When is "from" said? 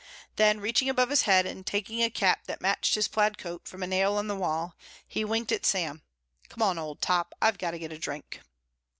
3.67-3.83